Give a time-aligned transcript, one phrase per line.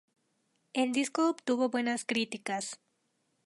[0.73, 2.79] El disco obtuvo buenas críticas.